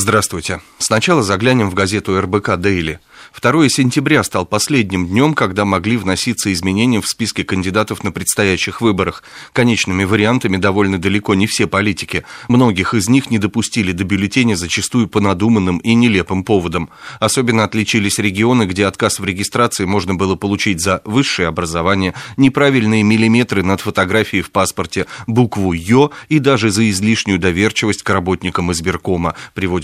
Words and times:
Здравствуйте. 0.00 0.62
Сначала 0.78 1.22
заглянем 1.22 1.68
в 1.68 1.74
газету 1.74 2.18
РБК 2.18 2.56
«Дейли». 2.56 3.00
2 3.38 3.68
сентября 3.68 4.24
стал 4.24 4.44
последним 4.46 5.06
днем, 5.06 5.34
когда 5.34 5.64
могли 5.64 5.96
вноситься 5.96 6.52
изменения 6.52 7.00
в 7.00 7.06
списке 7.06 7.44
кандидатов 7.44 8.02
на 8.02 8.10
предстоящих 8.10 8.80
выборах. 8.80 9.22
Конечными 9.52 10.04
вариантами 10.04 10.56
довольно 10.56 10.98
далеко 10.98 11.34
не 11.34 11.46
все 11.46 11.66
политики. 11.66 12.24
Многих 12.48 12.94
из 12.94 13.08
них 13.08 13.30
не 13.30 13.38
допустили 13.38 13.92
до 13.92 14.04
бюллетеня 14.04 14.56
зачастую 14.56 15.06
по 15.06 15.20
надуманным 15.20 15.78
и 15.78 15.94
нелепым 15.94 16.44
поводам. 16.44 16.90
Особенно 17.20 17.64
отличились 17.64 18.18
регионы, 18.18 18.64
где 18.64 18.86
отказ 18.86 19.20
в 19.20 19.24
регистрации 19.24 19.84
можно 19.84 20.14
было 20.14 20.34
получить 20.34 20.80
за 20.80 21.02
высшее 21.04 21.48
образование, 21.48 22.14
неправильные 22.36 23.02
миллиметры 23.02 23.62
над 23.62 23.80
фотографией 23.80 24.42
в 24.42 24.50
паспорте, 24.50 25.06
букву 25.26 25.72
«Ё» 25.72 26.10
и 26.28 26.38
даже 26.38 26.70
за 26.70 26.88
излишнюю 26.90 27.38
доверчивость 27.38 28.02
к 28.02 28.10
работникам 28.10 28.72
избиркома, 28.72 29.34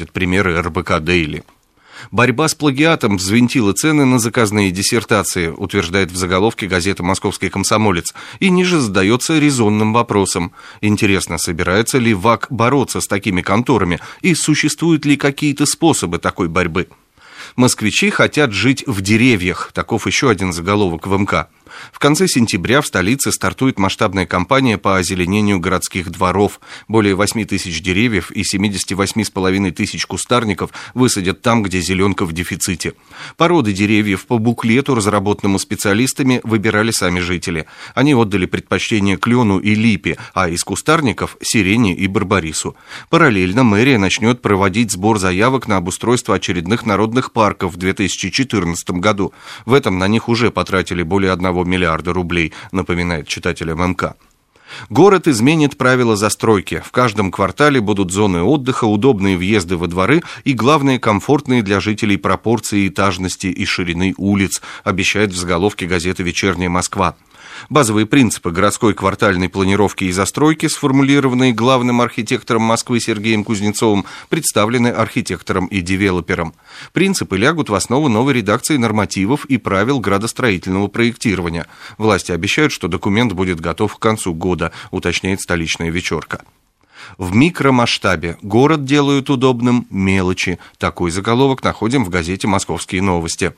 приводят 0.07 0.13
примеры 0.13 0.61
РБК 0.61 1.01
«Дейли». 1.01 1.45
Борьба 2.11 2.47
с 2.47 2.55
плагиатом 2.55 3.17
взвинтила 3.17 3.73
цены 3.73 4.05
на 4.05 4.19
заказные 4.19 4.71
диссертации, 4.71 5.49
утверждает 5.49 6.11
в 6.13 6.17
заголовке 6.17 6.67
газета 6.67 7.03
«Московский 7.03 7.49
комсомолец», 7.49 8.15
и 8.39 8.51
ниже 8.51 8.81
задается 8.81 9.39
резонным 9.39 9.95
вопросом. 9.95 10.53
Интересно, 10.83 11.39
собирается 11.39 11.99
ли 11.99 12.13
ВАК 12.13 12.49
бороться 12.51 13.01
с 13.01 13.07
такими 13.07 13.41
конторами 13.41 13.99
и 14.21 14.35
существуют 14.35 15.07
ли 15.07 15.17
какие-то 15.17 15.65
способы 15.65 16.19
такой 16.19 16.49
борьбы? 16.49 16.87
Москвичи 17.57 18.11
хотят 18.11 18.53
жить 18.53 18.85
в 18.87 19.01
деревьях. 19.01 19.71
Таков 19.73 20.07
еще 20.07 20.29
один 20.29 20.53
заголовок 20.53 21.07
в 21.07 21.17
МК. 21.17 21.49
В 21.93 21.99
конце 21.99 22.29
сентября 22.29 22.81
в 22.81 22.87
столице 22.87 23.33
стартует 23.33 23.79
масштабная 23.79 24.27
кампания 24.27 24.79
по 24.79 24.97
озеленению 24.97 25.61
городских 25.61 26.11
дворов. 26.11 26.61
Более 26.89 27.15
8 27.15 27.45
тысяч 27.45 27.81
деревьев 27.83 28.31
и 28.31 28.43
78,5 28.43 29.71
тысяч 29.73 30.07
кустарников 30.07 30.71
высадят 30.95 31.43
там, 31.43 31.63
где 31.63 31.81
зеленка 31.81 32.25
в 32.25 32.33
дефиците. 32.33 32.95
Породы 33.37 33.73
деревьев 33.73 34.27
по 34.27 34.39
буклету, 34.39 34.95
разработанному 34.95 35.59
специалистами, 35.59 36.41
выбирали 36.45 36.91
сами 36.91 37.21
жители. 37.21 37.67
Они 37.95 38.15
отдали 38.15 38.47
предпочтение 38.47 39.17
клену 39.17 39.59
и 39.59 39.75
липе, 39.75 40.19
а 40.35 40.49
из 40.49 40.65
кустарников– 40.65 41.37
сирене 41.43 41.95
и 41.95 42.07
барбарису. 42.07 42.77
Параллельно 43.11 43.65
мэрия 43.65 43.99
начнет 43.99 44.43
проводить 44.43 44.93
сбор 44.93 45.19
заявок 45.19 45.69
на 45.69 45.77
обустройство 45.77 46.35
очередных 46.35 46.87
народных 46.87 47.33
парков 47.33 47.75
в 47.75 47.77
2014 47.77 48.91
году. 48.91 49.33
В 49.65 49.73
этом 49.73 49.99
на 49.99 50.09
них 50.09 50.29
уже 50.29 50.51
потратили 50.51 51.03
более 51.03 51.33
1 51.33 51.65
миллиарда 51.67 52.13
рублей, 52.13 52.53
напоминает 52.73 53.29
читателям 53.29 53.81
МК. 53.91 54.15
Город 54.91 55.29
изменит 55.29 55.77
правила 55.77 56.17
застройки. 56.17 56.83
В 56.85 56.91
каждом 56.91 57.31
квартале 57.31 57.81
будут 57.81 58.11
зоны 58.11 58.43
отдыха, 58.43 58.85
удобные 58.85 59.37
въезды 59.37 59.77
во 59.77 59.87
дворы 59.87 60.23
и, 60.45 60.53
главное, 60.53 60.99
комфортные 60.99 61.63
для 61.63 61.81
жителей 61.81 62.17
пропорции 62.17 62.89
этажности 62.89 63.47
и 63.47 63.65
ширины 63.65 64.15
улиц, 64.17 64.63
обещает 64.85 65.31
в 65.31 65.37
заголовке 65.37 65.87
газеты 65.87 66.23
«Вечерняя 66.23 66.69
Москва». 66.69 67.17
Базовые 67.69 68.07
принципы 68.07 68.51
городской 68.51 68.95
квартальной 68.95 69.49
планировки 69.49 70.05
и 70.05 70.13
застройки, 70.13 70.67
сформулированные 70.67 71.53
главным 71.53 72.01
архитектором 72.01 72.63
Москвы 72.63 73.01
Сергеем 73.01 73.45
Кузнецовым, 73.45 74.05
представлены 74.29 74.89
архитектором 74.89 75.67
и 75.67 75.81
девелопером. 75.81 76.55
Принципы 76.93 77.37
лягут 77.37 77.69
в 77.69 77.75
основу 77.75 78.09
новой 78.09 78.35
редакции 78.35 78.77
нормативов 78.77 79.45
и 79.47 79.57
правил 79.57 80.01
градостроительного 80.01 80.89
проектирования. 80.89 81.67
Власти 81.99 82.33
обещают, 82.33 82.73
что 82.73 82.89
документ 82.89 83.33
будет 83.33 83.61
готов 83.61 83.97
к 83.97 83.99
концу 83.99 84.35
года, 84.35 84.73
уточняет 84.91 85.41
столичная 85.41 85.91
вечерка. 85.91 86.43
В 87.19 87.35
микромасштабе 87.35 88.37
город 88.43 88.85
делают 88.85 89.31
удобным 89.31 89.87
мелочи. 89.91 90.59
Такой 90.79 91.11
заголовок 91.11 91.63
находим 91.63 92.05
в 92.05 92.11
газете 92.11 92.49
«Московские 92.49 93.03
новости». 93.03 93.55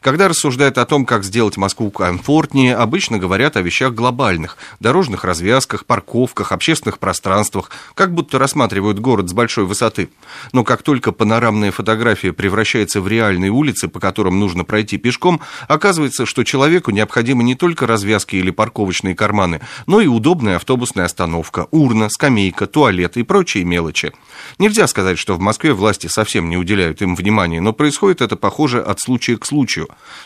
Когда 0.00 0.28
рассуждают 0.28 0.78
о 0.78 0.86
том, 0.86 1.04
как 1.04 1.24
сделать 1.24 1.56
Москву 1.56 1.90
комфортнее, 1.90 2.76
обычно 2.76 3.18
говорят 3.18 3.56
о 3.56 3.62
вещах 3.62 3.94
глобальных– 3.94 4.56
дорожных 4.80 5.24
развязках, 5.24 5.86
парковках, 5.86 6.52
общественных 6.52 6.98
пространствах, 6.98 7.70
как 7.94 8.14
будто 8.14 8.38
рассматривают 8.38 8.98
город 8.98 9.28
с 9.28 9.32
большой 9.32 9.64
высоты. 9.64 10.08
Но 10.52 10.64
как 10.64 10.82
только 10.82 11.12
панорамная 11.12 11.72
фотография 11.72 12.32
превращается 12.32 13.00
в 13.00 13.08
реальные 13.08 13.50
улицы, 13.50 13.88
по 13.88 14.00
которым 14.00 14.40
нужно 14.40 14.64
пройти 14.64 14.98
пешком, 14.98 15.40
оказывается, 15.68 16.26
что 16.26 16.44
человеку 16.44 16.90
необходимы 16.90 17.44
не 17.44 17.54
только 17.54 17.86
развязки 17.86 18.36
или 18.36 18.50
парковочные 18.50 19.14
карманы, 19.14 19.60
но 19.86 20.00
и 20.00 20.06
удобная 20.06 20.56
автобусная 20.56 21.06
остановка, 21.06 21.66
урна, 21.70 22.08
скамейка, 22.08 22.66
туалет 22.66 23.16
и 23.16 23.22
прочие 23.22 23.64
мелочи. 23.64 24.12
Нельзя 24.58 24.86
сказать, 24.86 25.18
что 25.18 25.34
в 25.34 25.40
Москве 25.40 25.72
власти 25.72 26.06
совсем 26.06 26.48
не 26.48 26.56
уделяют 26.56 27.02
им 27.02 27.14
внимания, 27.14 27.60
но 27.60 27.72
происходит 27.72 28.20
это, 28.20 28.36
похоже, 28.36 28.80
от 28.80 29.00
случая 29.00 29.36
к 29.36 29.46
случаю. 29.46 29.77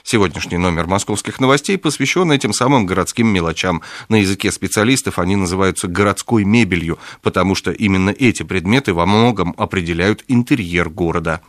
Сегодняшний 0.03 0.57
номер 0.57 0.87
московских 0.87 1.41
новостей 1.41 1.77
посвящен 1.77 2.33
этим 2.33 2.53
самым 2.53 2.87
городским 2.87 3.27
мелочам. 3.27 3.83
На 4.09 4.17
языке 4.17 4.51
специалистов 4.51 5.19
они 5.19 5.37
называются 5.37 5.89
городской 5.89 6.45
мебелью, 6.45 6.99
потому 7.21 7.55
что 7.55 7.73
именно 7.73 8.11
эти 8.11 8.43
предметы 8.43 8.95
во 8.95 9.05
многом 9.05 9.55
определяют 9.59 10.25
интерьер 10.29 10.89
города. 10.89 11.41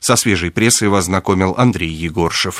Со 0.00 0.16
свежей 0.16 0.50
прессой 0.50 0.88
вас 0.88 1.06
знакомил 1.06 1.54
Андрей 1.56 1.90
Егоршев. 1.90 2.56